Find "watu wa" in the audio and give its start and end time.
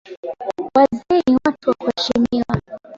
1.45-1.75